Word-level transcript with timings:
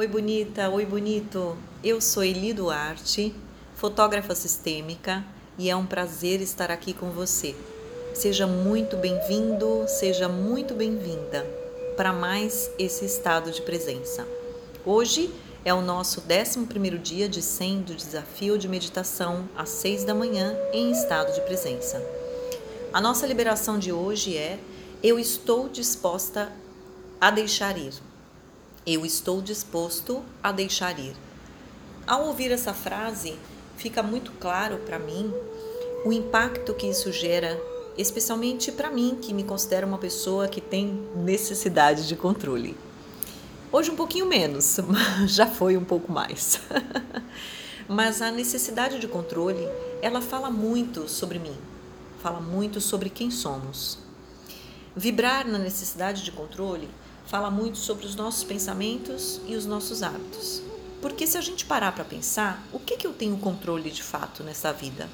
Oi, 0.00 0.06
bonita, 0.06 0.70
oi, 0.70 0.86
bonito. 0.86 1.58
Eu 1.84 2.00
sou 2.00 2.24
Eli 2.24 2.54
Duarte, 2.54 3.34
fotógrafa 3.74 4.34
sistêmica, 4.34 5.22
e 5.58 5.68
é 5.68 5.76
um 5.76 5.84
prazer 5.84 6.40
estar 6.40 6.70
aqui 6.70 6.94
com 6.94 7.10
você. 7.10 7.54
Seja 8.14 8.46
muito 8.46 8.96
bem-vindo, 8.96 9.84
seja 9.86 10.26
muito 10.26 10.72
bem-vinda 10.72 11.46
para 11.98 12.14
mais 12.14 12.70
esse 12.78 13.04
estado 13.04 13.50
de 13.50 13.60
presença. 13.60 14.26
Hoje 14.86 15.30
é 15.66 15.74
o 15.74 15.82
nosso 15.82 16.22
11 16.22 16.96
dia 16.96 17.28
de 17.28 17.42
100 17.42 17.80
do 17.82 17.94
desafio 17.94 18.56
de 18.56 18.68
meditação 18.68 19.50
às 19.54 19.68
6 19.68 20.04
da 20.04 20.14
manhã 20.14 20.56
em 20.72 20.90
estado 20.90 21.34
de 21.34 21.42
presença. 21.42 22.02
A 22.90 23.02
nossa 23.02 23.26
liberação 23.26 23.78
de 23.78 23.92
hoje 23.92 24.34
é: 24.34 24.58
Eu 25.02 25.18
estou 25.18 25.68
disposta 25.68 26.50
a 27.20 27.30
deixar 27.30 27.76
ir. 27.76 27.92
Eu 28.86 29.04
estou 29.04 29.42
disposto 29.42 30.24
a 30.42 30.50
deixar 30.50 30.98
ir. 30.98 31.14
Ao 32.06 32.26
ouvir 32.26 32.50
essa 32.50 32.72
frase, 32.72 33.36
fica 33.76 34.02
muito 34.02 34.32
claro 34.32 34.78
para 34.78 34.98
mim 34.98 35.30
o 36.02 36.10
impacto 36.10 36.72
que 36.72 36.86
isso 36.86 37.12
gera, 37.12 37.60
especialmente 37.98 38.72
para 38.72 38.90
mim, 38.90 39.18
que 39.20 39.34
me 39.34 39.44
considero 39.44 39.86
uma 39.86 39.98
pessoa 39.98 40.48
que 40.48 40.62
tem 40.62 41.06
necessidade 41.14 42.08
de 42.08 42.16
controle. 42.16 42.74
Hoje 43.70 43.90
um 43.90 43.96
pouquinho 43.96 44.24
menos, 44.24 44.78
já 45.28 45.46
foi 45.46 45.76
um 45.76 45.84
pouco 45.84 46.10
mais. 46.10 46.58
Mas 47.86 48.22
a 48.22 48.30
necessidade 48.30 48.98
de 48.98 49.06
controle, 49.06 49.68
ela 50.00 50.22
fala 50.22 50.50
muito 50.50 51.06
sobre 51.06 51.38
mim, 51.38 51.56
fala 52.22 52.40
muito 52.40 52.80
sobre 52.80 53.10
quem 53.10 53.30
somos. 53.30 53.98
Vibrar 54.96 55.46
na 55.46 55.58
necessidade 55.58 56.24
de 56.24 56.32
controle 56.32 56.88
fala 57.30 57.48
muito 57.48 57.78
sobre 57.78 58.04
os 58.06 58.16
nossos 58.16 58.42
pensamentos 58.42 59.40
e 59.46 59.54
os 59.54 59.64
nossos 59.64 60.02
hábitos. 60.02 60.62
Porque 61.00 61.28
se 61.28 61.38
a 61.38 61.40
gente 61.40 61.64
parar 61.64 61.92
para 61.92 62.04
pensar, 62.04 62.66
o 62.72 62.78
que, 62.80 62.96
que 62.96 63.06
eu 63.06 63.12
tenho 63.12 63.36
controle 63.36 63.88
de 63.88 64.02
fato 64.02 64.42
nessa 64.42 64.72
vida? 64.72 65.08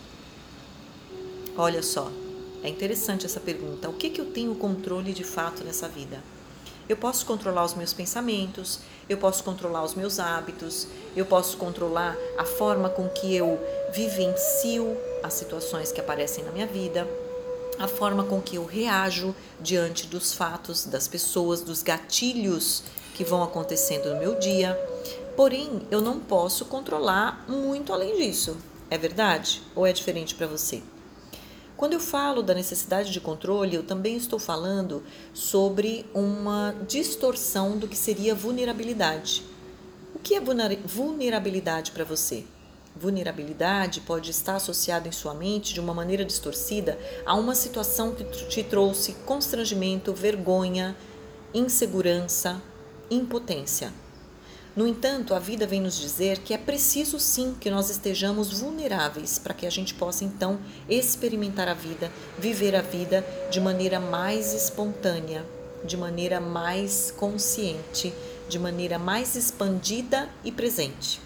Olha 1.59 1.83
só, 1.83 2.11
é 2.63 2.71
interessante 2.71 3.27
essa 3.27 3.39
pergunta. 3.39 3.91
O 3.91 3.93
que, 3.93 4.09
que 4.09 4.19
eu 4.19 4.33
tenho 4.33 4.55
controle 4.55 5.13
de 5.13 5.25
fato 5.25 5.63
nessa 5.63 5.89
vida? 5.89 6.25
Eu 6.89 6.97
posso 6.97 7.27
controlar 7.27 7.67
os 7.67 7.75
meus 7.75 7.93
pensamentos, 7.93 8.81
eu 9.11 9.19
posso 9.19 9.45
controlar 9.45 9.85
os 9.85 9.95
meus 9.95 10.19
hábitos, 10.19 10.89
eu 11.15 11.27
posso 11.27 11.59
controlar 11.59 12.17
a 12.39 12.45
forma 12.45 12.89
com 12.89 13.11
que 13.11 13.37
eu 13.37 13.61
vivencio 13.93 14.97
as 15.23 15.35
situações 15.35 15.93
que 15.93 16.01
aparecem 16.01 16.45
na 16.45 16.51
minha 16.51 16.67
vida, 16.67 17.07
a 17.79 17.89
forma 17.89 18.25
com 18.25 18.41
que 18.41 18.57
eu 18.57 18.65
reajo 18.65 19.35
diante 19.61 20.07
dos 20.07 20.33
fatos, 20.33 20.85
das 20.85 21.07
pessoas, 21.07 21.61
dos 21.61 21.83
gatilhos 21.83 22.83
que 23.15 23.25
vão 23.25 23.43
acontecendo 23.43 24.11
no 24.11 24.21
meu 24.21 24.39
dia. 24.39 24.79
Porém, 25.37 25.83
eu 25.91 26.01
não 26.01 26.19
posso 26.19 26.65
controlar 26.65 27.45
muito 27.49 27.93
além 27.93 28.17
disso. 28.17 28.57
É 28.91 28.97
verdade? 28.97 29.63
Ou 29.75 29.87
é 29.87 29.93
diferente 29.93 30.35
para 30.35 30.47
você? 30.47 30.83
Quando 31.77 31.93
eu 31.93 32.01
falo 32.01 32.43
da 32.43 32.55
necessidade 32.55 33.13
de 33.13 33.21
controle, 33.21 33.75
eu 33.75 33.83
também 33.83 34.17
estou 34.17 34.39
falando 34.39 35.03
sobre 35.35 36.07
uma 36.15 36.75
distorção 36.89 37.77
do 37.77 37.87
que 37.87 37.97
seria 37.97 38.35
vulnerabilidade. 38.35 39.45
O 40.15 40.19
que 40.19 40.35
é 40.35 40.41
vulnerabilidade 40.41 41.91
para 41.91 42.05
você? 42.05 42.45
Vulnerabilidade 42.99 44.01
pode 44.01 44.31
estar 44.31 44.57
associada 44.57 45.07
em 45.07 45.13
sua 45.13 45.35
mente 45.35 45.75
de 45.75 45.81
uma 45.81 45.93
maneira 45.93 46.25
distorcida 46.25 46.99
a 47.27 47.35
uma 47.35 47.55
situação 47.55 48.15
que 48.15 48.25
te 48.25 48.63
trouxe 48.63 49.13
constrangimento, 49.27 50.15
vergonha, 50.15 50.97
insegurança, 51.53 52.61
impotência. 53.11 53.93
No 54.75 54.87
entanto, 54.87 55.35
a 55.35 55.39
vida 55.39 55.67
vem 55.67 55.81
nos 55.81 55.99
dizer 55.99 56.39
que 56.39 56.55
é 56.55 56.59
preciso 56.59 57.21
sim 57.21 57.55
que 57.61 57.71
nós 57.71 57.91
estejamos 57.91 58.61
vulneráveis 58.61 59.39
para 59.39 59.55
que 59.55 59.67
a 59.67 59.71
gente 59.71 59.93
possa 59.93 60.25
então 60.25 60.59
experimentar 60.89 61.69
a 61.69 61.75
vida, 61.75 62.11
viver 62.39 62.75
a 62.75 62.83
vida 62.83 63.27
de 63.51 63.61
maneira 63.61 64.01
mais 64.01 64.55
espontânea, 64.55 65.45
de 65.85 65.99
maneira 65.99 66.41
mais 66.41 67.11
consciente, 67.11 68.13
de 68.49 68.59
maneira 68.59 68.99
mais 68.99 69.35
expandida 69.35 70.31
e 70.43 70.51
presente. 70.51 71.26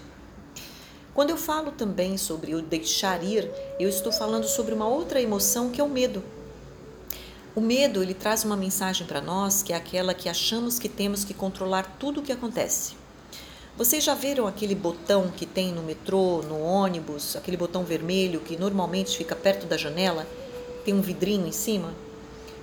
Quando 1.21 1.29
eu 1.29 1.37
falo 1.37 1.69
também 1.69 2.17
sobre 2.17 2.55
o 2.55 2.63
deixar 2.63 3.23
ir, 3.23 3.47
eu 3.79 3.87
estou 3.87 4.11
falando 4.11 4.47
sobre 4.47 4.73
uma 4.73 4.87
outra 4.87 5.21
emoção 5.21 5.69
que 5.69 5.79
é 5.79 5.83
o 5.83 5.87
medo. 5.87 6.23
O 7.53 7.61
medo, 7.61 8.01
ele 8.01 8.15
traz 8.15 8.43
uma 8.43 8.57
mensagem 8.57 9.05
para 9.05 9.21
nós 9.21 9.61
que 9.61 9.71
é 9.71 9.75
aquela 9.75 10.15
que 10.15 10.27
achamos 10.27 10.79
que 10.79 10.89
temos 10.89 11.23
que 11.23 11.35
controlar 11.35 11.97
tudo 11.99 12.21
o 12.21 12.23
que 12.23 12.31
acontece. 12.31 12.95
Vocês 13.77 14.03
já 14.03 14.15
viram 14.15 14.47
aquele 14.47 14.73
botão 14.73 15.29
que 15.29 15.45
tem 15.45 15.71
no 15.71 15.83
metrô, 15.83 16.41
no 16.41 16.59
ônibus, 16.59 17.35
aquele 17.35 17.55
botão 17.55 17.83
vermelho 17.83 18.39
que 18.39 18.57
normalmente 18.57 19.15
fica 19.15 19.35
perto 19.35 19.67
da 19.67 19.77
janela, 19.77 20.25
tem 20.83 20.95
um 20.95 21.03
vidrinho 21.03 21.45
em 21.45 21.51
cima? 21.51 21.93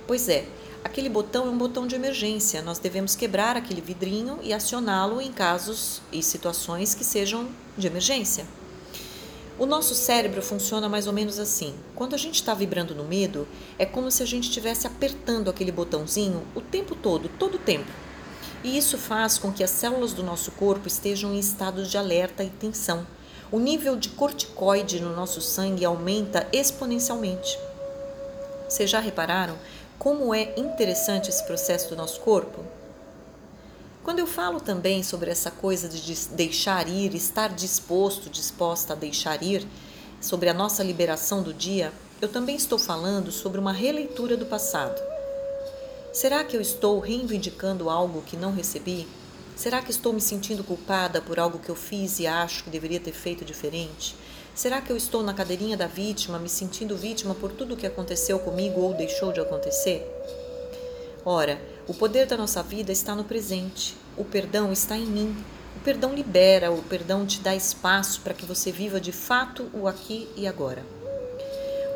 Pois 0.05 0.27
é, 0.27 0.45
Aquele 0.81 1.09
botão 1.09 1.45
é 1.47 1.49
um 1.49 1.57
botão 1.57 1.85
de 1.85 1.95
emergência. 1.95 2.61
Nós 2.61 2.79
devemos 2.79 3.13
quebrar 3.13 3.57
aquele 3.57 3.81
vidrinho 3.81 4.39
e 4.41 4.53
acioná-lo 4.53 5.19
em 5.19 5.31
casos 5.31 6.01
e 6.11 6.23
situações 6.23 6.95
que 6.95 7.03
sejam 7.03 7.49
de 7.79 7.87
emergência. 7.87 8.45
O 9.57 9.65
nosso 9.65 9.93
cérebro 9.93 10.41
funciona 10.41 10.87
mais 10.87 11.05
ou 11.05 11.11
menos 11.11 11.37
assim. 11.37 11.73
Quando 11.93 12.13
a 12.13 12.17
gente 12.17 12.35
está 12.35 12.53
vibrando 12.53 12.95
no 12.95 13.03
medo, 13.03 13.47
é 13.77 13.85
como 13.85 14.09
se 14.09 14.23
a 14.23 14.25
gente 14.25 14.45
estivesse 14.45 14.87
apertando 14.87 15.49
aquele 15.49 15.71
botãozinho 15.71 16.43
o 16.55 16.61
tempo 16.61 16.95
todo, 16.95 17.27
todo 17.27 17.55
o 17.55 17.59
tempo. 17.59 17.91
E 18.63 18.77
isso 18.77 18.97
faz 18.97 19.37
com 19.37 19.51
que 19.51 19.63
as 19.63 19.69
células 19.69 20.13
do 20.13 20.23
nosso 20.23 20.51
corpo 20.51 20.87
estejam 20.87 21.33
em 21.33 21.39
estados 21.39 21.89
de 21.89 21.97
alerta 21.97 22.43
e 22.43 22.49
tensão. 22.49 23.05
O 23.51 23.59
nível 23.59 23.97
de 23.97 24.09
corticoide 24.09 25.01
no 25.01 25.13
nosso 25.13 25.41
sangue 25.41 25.83
aumenta 25.83 26.47
exponencialmente. 26.53 27.59
Vocês 28.67 28.89
já 28.89 28.99
repararam 28.99 29.57
como 29.97 30.33
é 30.33 30.53
interessante 30.55 31.29
esse 31.29 31.43
processo 31.45 31.89
do 31.89 31.95
nosso 31.97 32.21
corpo? 32.21 32.78
Quando 34.03 34.19
eu 34.19 34.27
falo 34.27 34.61
também 34.61 35.03
sobre 35.03 35.29
essa 35.29 35.51
coisa 35.51 35.89
de 35.89 36.15
deixar 36.29 36.87
ir, 36.87 37.13
estar 37.13 37.49
disposto, 37.49 38.29
disposta 38.29 38.93
a 38.93 38.95
deixar 38.95 39.43
ir, 39.43 39.67
sobre 40.21 40.49
a 40.49 40.53
nossa 40.53 40.83
liberação 40.83 41.43
do 41.43 41.53
dia, 41.53 41.91
eu 42.21 42.27
também 42.27 42.55
estou 42.55 42.77
falando 42.79 43.31
sobre 43.31 43.59
uma 43.59 43.73
releitura 43.73 44.35
do 44.35 44.45
passado. 44.45 44.99
Será 46.13 46.43
que 46.43 46.55
eu 46.55 46.61
estou 46.61 46.99
reivindicando 46.99 47.89
algo 47.89 48.21
que 48.21 48.35
não 48.35 48.51
recebi? 48.51 49.07
Será 49.55 49.81
que 49.81 49.91
estou 49.91 50.13
me 50.13 50.21
sentindo 50.21 50.63
culpada 50.63 51.21
por 51.21 51.37
algo 51.37 51.59
que 51.59 51.69
eu 51.69 51.75
fiz 51.75 52.19
e 52.19 52.25
acho 52.25 52.63
que 52.63 52.69
deveria 52.69 52.99
ter 52.99 53.11
feito 53.11 53.43
diferente? 53.43 54.15
Será 54.55 54.81
que 54.81 54.91
eu 54.91 54.97
estou 54.97 55.21
na 55.21 55.33
cadeirinha 55.33 55.77
da 55.77 55.87
vítima, 55.87 56.39
me 56.39 56.49
sentindo 56.49 56.97
vítima 56.97 57.35
por 57.35 57.51
tudo 57.51 57.73
o 57.73 57.77
que 57.77 57.85
aconteceu 57.85 58.39
comigo 58.39 58.81
ou 58.81 58.93
deixou 58.93 59.31
de 59.31 59.39
acontecer? 59.39 60.05
Ora, 61.23 61.61
o 61.89 61.93
poder 61.95 62.27
da 62.27 62.37
nossa 62.37 62.61
vida 62.61 62.91
está 62.91 63.15
no 63.15 63.23
presente. 63.23 63.97
O 64.15 64.23
perdão 64.23 64.71
está 64.71 64.95
em 64.95 65.07
mim. 65.07 65.35
O 65.75 65.79
perdão 65.79 66.13
libera, 66.13 66.71
o 66.71 66.83
perdão 66.83 67.25
te 67.25 67.41
dá 67.41 67.55
espaço 67.55 68.21
para 68.21 68.35
que 68.35 68.45
você 68.45 68.71
viva 68.71 69.01
de 69.01 69.11
fato 69.11 69.67
o 69.73 69.87
aqui 69.87 70.29
e 70.37 70.45
agora. 70.45 70.85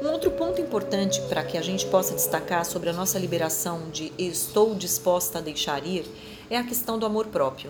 Um 0.02 0.10
outro 0.10 0.32
ponto 0.32 0.60
importante 0.60 1.22
para 1.30 1.44
que 1.44 1.60
a 1.60 1.62
gente 1.62 1.86
possa 1.86 2.16
destacar 2.16 2.66
sobre 2.66 2.90
a 2.90 2.94
nossa 2.94 3.20
liberação 3.20 3.92
de 3.92 4.12
estou 4.18 4.74
disposta 4.74 5.38
a 5.38 5.42
deixar 5.42 5.86
ir 5.86 6.10
é 6.50 6.58
a 6.58 6.64
questão 6.64 6.98
do 6.98 7.06
amor 7.06 7.28
próprio. 7.28 7.70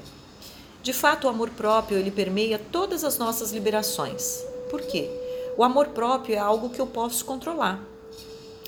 De 0.82 0.94
fato, 0.94 1.28
o 1.28 1.30
amor 1.30 1.50
próprio 1.50 1.98
ele 1.98 2.10
permeia 2.10 2.58
todas 2.58 3.04
as 3.04 3.18
nossas 3.18 3.52
liberações. 3.52 4.42
Por 4.70 4.82
quê? 4.84 5.10
O 5.58 5.64
amor 5.64 5.90
próprio 5.90 6.36
é 6.36 6.40
algo 6.40 6.70
que 6.70 6.80
eu 6.80 6.88
posso 6.88 7.26
controlar. 7.26 7.93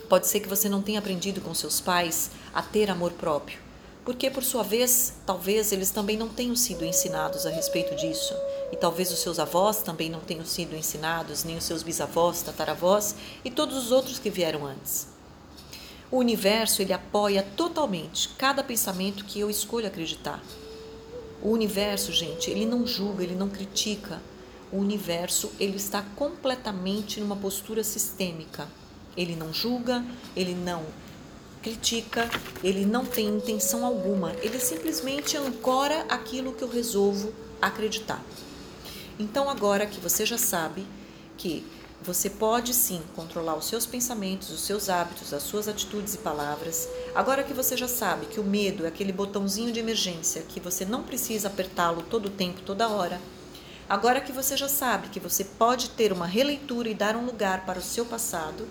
Pode 0.08 0.28
ser 0.28 0.40
que 0.40 0.48
você 0.48 0.70
não 0.70 0.84
tenha 0.84 1.00
aprendido 1.00 1.42
com 1.42 1.54
seus 1.54 1.82
pais 1.82 2.30
a 2.54 2.62
ter 2.62 2.92
amor 2.92 3.12
próprio, 3.14 3.58
porque 4.04 4.30
por 4.30 4.44
sua 4.44 4.62
vez, 4.62 5.14
talvez 5.26 5.72
eles 5.72 5.90
também 5.90 6.16
não 6.16 6.30
tenham 6.30 6.56
sido 6.56 6.86
ensinados 6.86 7.46
a 7.46 7.50
respeito 7.50 7.96
disso, 7.96 8.36
e 8.72 8.76
talvez 8.76 9.12
os 9.12 9.20
seus 9.20 9.40
avós 9.40 9.82
também 9.82 10.08
não 10.08 10.20
tenham 10.20 10.46
sido 10.46 10.76
ensinados, 10.76 11.44
nem 11.44 11.58
os 11.58 11.64
seus 11.64 11.82
bisavós, 11.82 12.44
tataravós 12.44 13.16
e 13.44 13.50
todos 13.50 13.76
os 13.76 13.92
outros 13.92 14.20
que 14.20 14.30
vieram 14.30 14.64
antes. 14.64 15.08
O 16.12 16.18
universo 16.18 16.84
ele 16.84 16.94
apoia 16.94 17.42
totalmente 17.58 18.30
cada 18.38 18.64
pensamento 18.64 19.26
que 19.26 19.40
eu 19.40 19.50
escolho 19.50 19.88
acreditar. 19.88 20.42
O 21.42 21.50
universo, 21.50 22.12
gente, 22.12 22.52
ele 22.52 22.66
não 22.66 22.86
julga, 22.86 23.24
ele 23.24 23.36
não 23.36 23.50
critica, 23.50 24.22
o 24.72 24.78
universo 24.78 25.52
ele 25.60 25.78
está 25.78 26.04
completamente 26.16 27.20
numa 27.20 27.36
postura 27.36 27.84
sistêmica. 27.84 28.68
Ele 29.16 29.36
não 29.36 29.54
julga, 29.54 30.04
ele 30.36 30.54
não 30.54 30.84
critica, 31.62 32.30
ele 32.64 32.86
não 32.86 33.06
tem 33.06 33.28
intenção 33.28 33.86
alguma, 33.86 34.34
ele 34.42 34.60
simplesmente 34.60 35.36
ancora 35.36 36.06
aquilo 36.10 36.54
que 36.54 36.64
eu 36.64 36.70
resolvo 36.70 37.34
acreditar. 37.62 38.22
Então, 39.18 39.50
agora 39.50 39.86
que 39.88 40.00
você 40.00 40.26
já 40.26 40.38
sabe 40.38 40.86
que 41.38 41.64
Você 42.06 42.30
pode 42.30 42.72
sim 42.72 43.02
controlar 43.16 43.56
os 43.56 43.66
seus 43.66 43.86
pensamentos, 43.88 44.52
os 44.52 44.62
seus 44.62 44.90
hábitos, 44.90 45.34
as 45.34 45.42
suas 45.42 45.68
atitudes 45.68 46.14
e 46.14 46.20
palavras. 46.20 46.88
Agora 47.16 47.44
que 47.44 47.52
você 47.52 47.76
já 47.76 47.88
sabe 47.88 48.28
que 48.28 48.40
o 48.40 48.44
medo 48.44 48.86
é 48.86 48.90
aquele 48.90 49.12
botãozinho 49.12 49.72
de 49.72 49.80
emergência 49.80 50.44
que 50.44 50.60
você 50.60 50.86
não 50.86 51.02
precisa 51.02 51.48
apertá-lo 51.48 52.04
todo 52.04 52.28
o 52.28 52.30
tempo, 52.30 52.62
toda 52.62 52.90
hora. 52.90 53.20
Agora 53.90 54.22
que 54.22 54.32
você 54.32 54.56
já 54.56 54.70
sabe 54.70 55.10
que 55.10 55.20
você 55.20 55.44
pode 55.44 55.90
ter 55.90 56.14
uma 56.14 56.28
releitura 56.28 56.90
e 56.90 56.94
dar 56.94 57.16
um 57.16 57.26
lugar 57.26 57.66
para 57.66 57.80
o 57.80 57.84
seu 57.84 58.06
passado. 58.06 58.68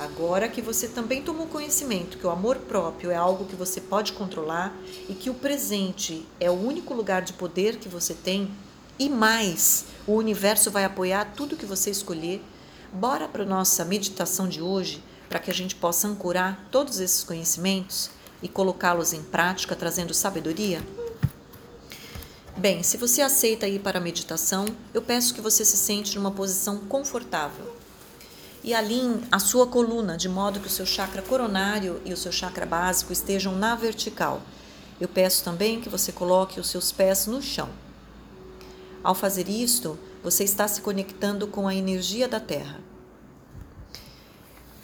Agora 0.00 0.48
que 0.48 0.60
você 0.60 0.88
também 0.88 1.22
tomou 1.22 1.46
conhecimento 1.46 2.18
que 2.18 2.26
o 2.26 2.30
amor 2.30 2.56
próprio 2.56 3.10
é 3.10 3.16
algo 3.16 3.44
que 3.44 3.54
você 3.54 3.80
pode 3.80 4.12
controlar 4.14 4.74
e 5.08 5.14
que 5.14 5.30
o 5.30 5.34
presente 5.34 6.26
é 6.40 6.50
o 6.50 6.54
único 6.54 6.94
lugar 6.94 7.22
de 7.22 7.34
poder 7.34 7.76
que 7.76 7.88
você 7.88 8.14
tem, 8.14 8.50
e 8.98 9.08
mais, 9.08 9.84
o 10.06 10.14
universo 10.14 10.70
vai 10.70 10.84
apoiar 10.84 11.32
tudo 11.36 11.56
que 11.56 11.66
você 11.66 11.90
escolher 11.90 12.42
Bora 12.92 13.28
para 13.28 13.44
nossa 13.44 13.84
meditação 13.84 14.48
de 14.48 14.60
hoje, 14.60 15.00
para 15.28 15.38
que 15.38 15.48
a 15.48 15.54
gente 15.54 15.76
possa 15.76 16.08
ancorar 16.08 16.66
todos 16.72 16.98
esses 16.98 17.22
conhecimentos 17.22 18.10
e 18.42 18.48
colocá-los 18.48 19.12
em 19.12 19.22
prática, 19.22 19.76
trazendo 19.76 20.12
sabedoria? 20.12 20.82
Bem, 22.56 22.82
se 22.82 22.96
você 22.96 23.22
aceita 23.22 23.68
ir 23.68 23.78
para 23.78 23.98
a 23.98 24.02
meditação, 24.02 24.66
eu 24.92 25.00
peço 25.00 25.32
que 25.32 25.40
você 25.40 25.64
se 25.64 25.76
sente 25.76 26.16
numa 26.16 26.32
posição 26.32 26.78
confortável. 26.78 27.79
E 28.62 28.74
alinhe 28.74 29.22
a 29.32 29.38
sua 29.38 29.66
coluna 29.66 30.16
de 30.16 30.28
modo 30.28 30.60
que 30.60 30.66
o 30.66 30.70
seu 30.70 30.84
chakra 30.84 31.22
coronário 31.22 32.00
e 32.04 32.12
o 32.12 32.16
seu 32.16 32.30
chakra 32.30 32.66
básico 32.66 33.12
estejam 33.12 33.56
na 33.56 33.74
vertical. 33.74 34.42
Eu 35.00 35.08
peço 35.08 35.42
também 35.42 35.80
que 35.80 35.88
você 35.88 36.12
coloque 36.12 36.60
os 36.60 36.68
seus 36.68 36.92
pés 36.92 37.26
no 37.26 37.40
chão. 37.40 37.70
Ao 39.02 39.14
fazer 39.14 39.48
isto, 39.48 39.98
você 40.22 40.44
está 40.44 40.68
se 40.68 40.82
conectando 40.82 41.46
com 41.46 41.66
a 41.66 41.74
energia 41.74 42.28
da 42.28 42.38
Terra. 42.38 42.80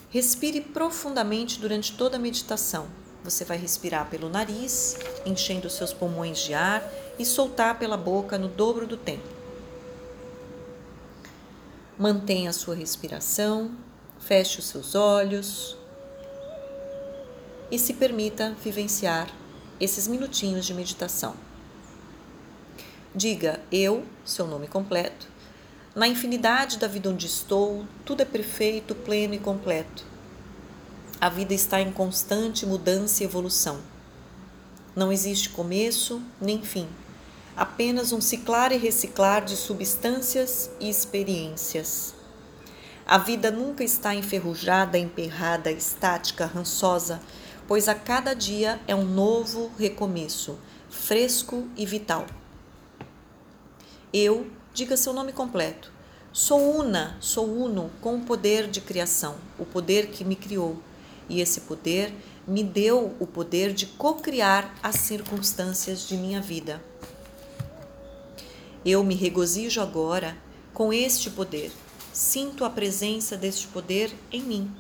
Respire 0.09 0.63
profundamente 0.63 1.61
durante 1.61 1.93
toda 1.93 2.17
a 2.17 2.21
meditação. 2.21 2.87
Você 3.23 3.45
vai 3.45 3.59
respirar 3.59 4.09
pelo 4.09 4.31
nariz, 4.31 4.97
enchendo 5.27 5.69
seus 5.69 5.93
pulmões 5.93 6.39
de 6.39 6.55
ar 6.55 6.83
e 7.19 7.27
soltar 7.27 7.79
pela 7.79 7.99
boca 7.99 8.39
no 8.39 8.49
dobro 8.49 8.87
do 8.87 8.97
tempo. 8.97 9.36
Mantenha 11.99 12.51
a 12.51 12.53
sua 12.53 12.75
respiração, 12.75 13.71
feche 14.21 14.59
os 14.59 14.67
seus 14.67 14.95
olhos 14.95 15.79
e 17.71 17.79
se 17.79 17.95
permita 17.95 18.55
vivenciar 18.63 19.31
esses 19.81 20.07
minutinhos 20.07 20.67
de 20.67 20.75
meditação. 20.75 21.35
Diga 23.15 23.61
eu, 23.73 24.05
seu 24.27 24.47
nome 24.47 24.69
completo. 24.69 25.27
Na 25.95 26.07
infinidade 26.07 26.77
da 26.77 26.87
vida 26.87 27.09
onde 27.09 27.25
estou, 27.27 27.87
tudo 28.05 28.21
é 28.21 28.27
perfeito, 28.27 28.95
pleno 28.95 29.33
e 29.33 29.39
completo. 29.39 30.05
A 31.19 31.31
vida 31.31 31.55
está 31.55 31.81
em 31.81 31.91
constante 31.91 32.67
mudança 32.67 33.23
e 33.23 33.27
evolução. 33.27 33.81
Não 34.95 35.11
existe 35.11 35.49
começo 35.49 36.21
nem 36.39 36.61
fim, 36.61 36.87
apenas 37.57 38.13
um 38.13 38.21
ciclar 38.21 38.73
e 38.73 38.77
reciclar 38.77 39.45
de 39.45 39.57
substâncias 39.57 40.71
e 40.79 40.91
experiências. 40.91 42.15
A 43.07 43.19
vida 43.19 43.51
nunca 43.51 43.83
está 43.83 44.15
enferrujada, 44.15 44.99
emperrada, 44.99 45.71
estática, 45.71 46.45
rançosa, 46.45 47.21
pois 47.67 47.89
a 47.89 47.95
cada 47.95 48.35
dia 48.35 48.81
é 48.87 48.95
um 48.95 49.05
novo 49.05 49.71
recomeço, 49.79 50.59
fresco 50.91 51.67
e 51.77 51.87
vital. 51.87 52.27
Eu, 54.13 54.49
diga 54.75 54.97
seu 54.97 55.13
nome 55.13 55.33
completo. 55.33 55.93
Sou 56.33 56.77
una, 56.77 57.17
sou 57.21 57.47
uno 57.47 57.91
com 58.01 58.17
o 58.17 58.21
poder 58.21 58.69
de 58.69 58.81
criação, 58.81 59.37
o 59.59 59.65
poder 59.65 60.09
que 60.09 60.25
me 60.25 60.37
criou. 60.37 60.79
E 61.29 61.41
esse 61.41 61.63
poder 61.63 62.13
me 62.47 62.63
deu 62.63 63.17
o 63.19 63.27
poder 63.27 63.73
de 63.73 63.87
co-criar 63.87 64.75
as 64.83 64.97
circunstâncias 64.97 66.07
de 66.07 66.17
minha 66.17 66.41
vida. 66.41 66.83
Eu 68.87 69.03
me 69.03 69.17
regozijo 69.17 69.81
agora 69.81 70.39
com 70.73 70.93
este 70.93 71.29
poder. 71.29 71.73
Sinto 72.13 72.65
a 72.65 72.71
presença 72.71 73.37
deste 73.37 73.67
poder 73.67 74.15
em 74.31 74.41
mim. 74.41 74.71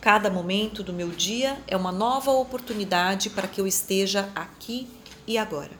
Cada 0.00 0.30
momento 0.30 0.84
do 0.84 0.92
meu 0.92 1.08
dia 1.08 1.60
é 1.66 1.76
uma 1.76 1.90
nova 1.90 2.30
oportunidade 2.30 3.30
para 3.30 3.48
que 3.48 3.60
eu 3.60 3.66
esteja 3.66 4.30
aqui 4.32 4.88
e 5.26 5.36
agora. 5.36 5.72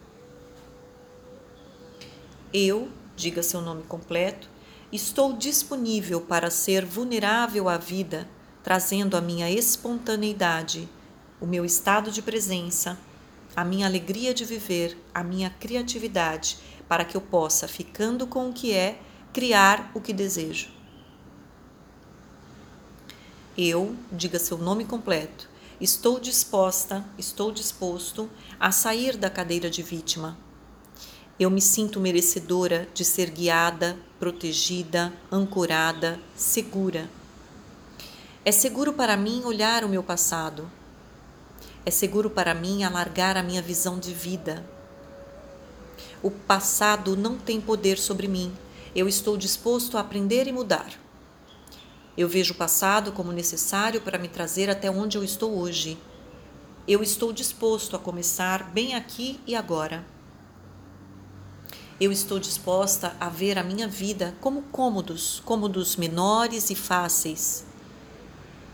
Eu, 2.52 2.88
diga 3.14 3.44
seu 3.44 3.60
nome 3.60 3.84
completo, 3.84 4.50
estou 4.90 5.34
disponível 5.34 6.20
para 6.20 6.50
ser 6.50 6.84
vulnerável 6.84 7.68
à 7.68 7.78
vida, 7.78 8.28
trazendo 8.60 9.16
a 9.16 9.20
minha 9.20 9.48
espontaneidade, 9.48 10.88
o 11.40 11.46
meu 11.46 11.64
estado 11.64 12.10
de 12.10 12.20
presença, 12.20 12.98
a 13.54 13.64
minha 13.64 13.86
alegria 13.86 14.32
de 14.32 14.44
viver, 14.44 14.96
a 15.14 15.22
minha 15.22 15.50
criatividade, 15.50 16.58
para 16.88 17.04
que 17.04 17.16
eu 17.16 17.20
possa, 17.20 17.68
ficando 17.68 18.26
com 18.26 18.48
o 18.48 18.52
que 18.52 18.72
é, 18.72 19.00
criar 19.32 19.90
o 19.94 20.00
que 20.00 20.12
desejo. 20.12 20.68
Eu, 23.56 23.94
diga 24.10 24.38
seu 24.38 24.58
nome 24.58 24.84
completo, 24.84 25.48
estou 25.80 26.18
disposta, 26.18 27.04
estou 27.18 27.52
disposto 27.52 28.30
a 28.58 28.72
sair 28.72 29.16
da 29.16 29.28
cadeira 29.28 29.68
de 29.68 29.82
vítima 29.82 30.38
eu 31.40 31.48
me 31.48 31.62
sinto 31.62 31.98
merecedora 31.98 32.86
de 32.92 33.02
ser 33.02 33.30
guiada, 33.30 33.96
protegida, 34.18 35.10
ancorada, 35.32 36.20
segura. 36.36 37.08
É 38.44 38.52
seguro 38.52 38.92
para 38.92 39.16
mim 39.16 39.40
olhar 39.46 39.82
o 39.82 39.88
meu 39.88 40.02
passado. 40.02 40.70
É 41.84 41.90
seguro 41.90 42.28
para 42.28 42.54
mim 42.54 42.84
alargar 42.84 43.36
a 43.36 43.42
minha 43.42 43.62
visão 43.62 43.98
de 43.98 44.12
vida. 44.12 44.64
O 46.22 46.30
passado 46.30 47.16
não 47.16 47.38
tem 47.38 47.60
poder 47.60 47.98
sobre 47.98 48.28
mim. 48.28 48.52
Eu 48.94 49.08
estou 49.08 49.36
disposto 49.36 49.96
a 49.96 50.00
aprender 50.00 50.46
e 50.46 50.52
mudar. 50.52 50.92
Eu 52.16 52.28
vejo 52.28 52.52
o 52.52 52.56
passado 52.56 53.12
como 53.12 53.32
necessário 53.32 54.02
para 54.02 54.18
me 54.18 54.28
trazer 54.28 54.68
até 54.68 54.90
onde 54.90 55.16
eu 55.16 55.24
estou 55.24 55.58
hoje. 55.58 55.96
Eu 56.86 57.02
estou 57.02 57.32
disposto 57.32 57.96
a 57.96 57.98
começar 57.98 58.64
bem 58.64 58.94
aqui 58.94 59.40
e 59.46 59.56
agora. 59.56 60.04
Eu 61.98 62.12
estou 62.12 62.38
disposta 62.38 63.16
a 63.18 63.28
ver 63.30 63.58
a 63.58 63.62
minha 63.62 63.88
vida 63.88 64.34
como 64.40 64.62
cômodos, 64.62 65.40
cômodos 65.46 65.96
menores 65.96 66.68
e 66.68 66.74
fáceis. 66.74 67.64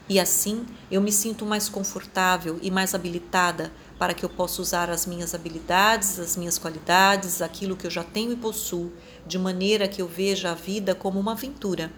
E 0.09 0.21
assim 0.21 0.65
eu 0.91 1.01
me 1.01 1.11
sinto 1.11 1.45
mais 1.45 1.69
confortável 1.69 2.59
e 2.63 2.71
mais 2.71 2.95
habilitada 2.95 3.73
para 3.99 4.15
que 4.15 4.25
eu 4.25 4.29
possa 4.29 4.63
usar 4.63 4.91
as 4.91 5.07
minhas 5.07 5.35
habilidades, 5.35 6.19
as 6.19 6.37
minhas 6.37 6.59
qualidades, 6.59 7.43
aquilo 7.43 7.77
que 7.77 7.87
eu 7.87 7.91
já 7.91 8.05
tenho 8.05 8.33
e 8.33 8.37
possuo, 8.37 8.93
de 9.27 9.39
maneira 9.39 9.89
que 9.89 10.01
eu 10.01 10.07
veja 10.07 10.51
a 10.51 10.55
vida 10.55 10.95
como 10.95 11.19
uma 11.19 11.33
aventura. 11.33 11.93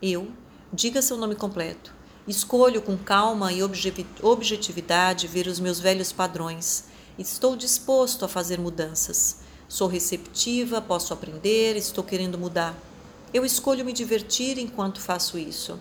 Eu, 0.00 0.30
diga 0.72 1.02
seu 1.02 1.16
nome 1.16 1.34
completo, 1.34 1.94
escolho 2.26 2.80
com 2.80 2.96
calma 2.96 3.52
e 3.52 3.62
objetividade 3.62 5.26
ver 5.26 5.46
os 5.46 5.60
meus 5.60 5.80
velhos 5.80 6.12
padrões 6.12 6.88
Estou 7.20 7.54
disposto 7.54 8.24
a 8.24 8.28
fazer 8.28 8.58
mudanças. 8.58 9.40
Sou 9.68 9.86
receptiva, 9.86 10.80
posso 10.80 11.12
aprender, 11.12 11.76
estou 11.76 12.02
querendo 12.02 12.38
mudar. 12.38 12.74
Eu 13.34 13.44
escolho 13.44 13.84
me 13.84 13.92
divertir 13.92 14.56
enquanto 14.56 15.02
faço 15.02 15.36
isso. 15.36 15.78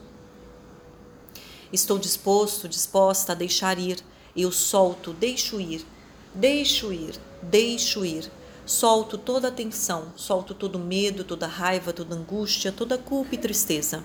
Estou 1.72 2.00
disposto, 2.00 2.68
disposta 2.68 3.32
a 3.32 3.36
deixar 3.36 3.78
ir. 3.78 4.00
Eu 4.36 4.52
solto, 4.52 5.14
deixo 5.14 5.60
ir, 5.60 5.86
deixo 6.34 6.92
ir, 6.92 7.20
deixo 7.42 8.04
ir. 8.04 8.32
Solto 8.66 9.18
toda 9.18 9.48
a 9.48 9.52
tensão, 9.52 10.14
solto 10.16 10.54
todo 10.54 10.78
medo, 10.80 11.24
toda 11.24 11.48
raiva, 11.48 11.92
toda 11.92 12.16
angústia, 12.16 12.72
toda 12.72 12.98
culpa 12.98 13.36
e 13.36 13.38
tristeza. 13.38 14.04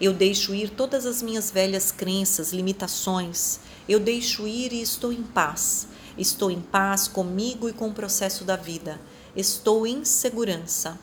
Eu 0.00 0.12
deixo 0.12 0.54
ir 0.54 0.70
todas 0.70 1.06
as 1.06 1.22
minhas 1.22 1.50
velhas 1.50 1.92
crenças, 1.92 2.52
limitações. 2.52 3.60
Eu 3.88 4.00
deixo 4.00 4.46
ir 4.46 4.72
e 4.72 4.82
estou 4.82 5.12
em 5.12 5.22
paz. 5.22 5.86
Estou 6.18 6.50
em 6.50 6.60
paz 6.60 7.06
comigo 7.06 7.68
e 7.68 7.72
com 7.72 7.88
o 7.88 7.94
processo 7.94 8.44
da 8.44 8.56
vida. 8.56 9.00
Estou 9.36 9.86
em 9.86 10.04
segurança. 10.04 10.98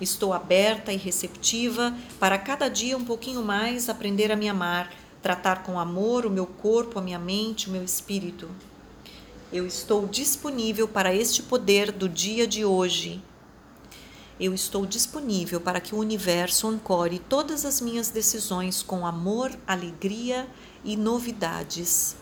Estou 0.00 0.32
aberta 0.32 0.92
e 0.92 0.96
receptiva 0.96 1.96
para 2.18 2.36
cada 2.36 2.68
dia 2.68 2.96
um 2.96 3.04
pouquinho 3.04 3.42
mais 3.42 3.88
aprender 3.88 4.32
a 4.32 4.36
me 4.36 4.48
amar, 4.48 4.92
tratar 5.22 5.62
com 5.62 5.78
amor 5.78 6.26
o 6.26 6.30
meu 6.30 6.46
corpo, 6.46 6.98
a 6.98 7.02
minha 7.02 7.18
mente, 7.18 7.68
o 7.68 7.72
meu 7.72 7.84
espírito. 7.84 8.50
Eu 9.52 9.66
estou 9.66 10.06
disponível 10.06 10.88
para 10.88 11.14
este 11.14 11.42
poder 11.42 11.92
do 11.92 12.08
dia 12.08 12.46
de 12.46 12.64
hoje. 12.64 13.22
Eu 14.40 14.52
estou 14.52 14.84
disponível 14.84 15.60
para 15.60 15.80
que 15.80 15.94
o 15.94 15.98
universo 15.98 16.66
ancore 16.66 17.20
todas 17.20 17.64
as 17.64 17.80
minhas 17.80 18.08
decisões 18.08 18.82
com 18.82 19.06
amor, 19.06 19.52
alegria 19.66 20.48
e 20.84 20.96
novidades. 20.96 22.16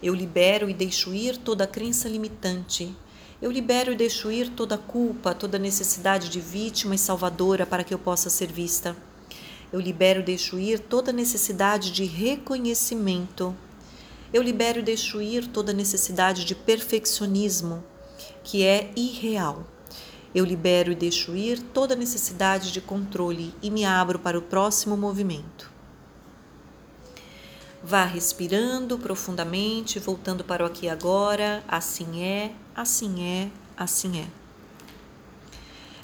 Eu 0.00 0.14
libero 0.14 0.70
e 0.70 0.74
deixo 0.74 1.12
ir 1.12 1.36
toda 1.38 1.66
crença 1.66 2.08
limitante. 2.08 2.94
Eu 3.42 3.50
libero 3.50 3.90
e 3.92 3.96
deixo 3.96 4.30
ir 4.30 4.50
toda 4.50 4.78
culpa, 4.78 5.34
toda 5.34 5.58
necessidade 5.58 6.28
de 6.28 6.40
vítima 6.40 6.94
e 6.94 6.98
salvadora 6.98 7.66
para 7.66 7.82
que 7.82 7.92
eu 7.92 7.98
possa 7.98 8.30
ser 8.30 8.52
vista. 8.52 8.96
Eu 9.76 9.80
libero 9.82 10.20
e 10.20 10.22
deixo 10.22 10.58
ir 10.58 10.78
toda 10.78 11.12
necessidade 11.12 11.92
de 11.92 12.06
reconhecimento. 12.06 13.54
Eu 14.32 14.42
libero 14.42 14.78
e 14.78 14.82
deixo 14.82 15.20
ir 15.20 15.48
toda 15.48 15.70
necessidade 15.70 16.46
de 16.46 16.54
perfeccionismo, 16.54 17.84
que 18.42 18.64
é 18.64 18.90
irreal. 18.96 19.66
Eu 20.34 20.46
libero 20.46 20.92
e 20.92 20.94
deixo 20.94 21.36
ir 21.36 21.60
toda 21.60 21.94
necessidade 21.94 22.72
de 22.72 22.80
controle 22.80 23.54
e 23.60 23.70
me 23.70 23.84
abro 23.84 24.18
para 24.18 24.38
o 24.38 24.42
próximo 24.42 24.96
movimento. 24.96 25.70
Vá 27.84 28.06
respirando 28.06 28.98
profundamente, 28.98 29.98
voltando 29.98 30.42
para 30.42 30.64
o 30.64 30.66
aqui 30.66 30.86
e 30.86 30.88
agora. 30.88 31.62
Assim 31.68 32.22
é, 32.22 32.50
assim 32.74 33.22
é, 33.22 33.50
assim 33.76 34.20
é. 34.20 34.45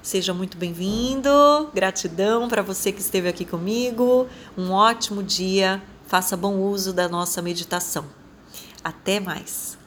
Seja 0.03 0.35
muito 0.35 0.57
bem-vindo. 0.57 1.71
Gratidão 1.73 2.49
para 2.49 2.61
você 2.61 2.91
que 2.91 3.01
esteve 3.01 3.29
aqui 3.29 3.45
comigo. 3.45 4.27
Um 4.59 4.73
ótimo 4.73 5.23
dia. 5.23 5.81
Faça 6.09 6.37
bom 6.37 6.57
uso 6.57 6.93
da 6.93 7.09
nossa 7.09 7.41
meditação. 7.41 8.05
Até 8.83 9.21
mais. 9.21 9.79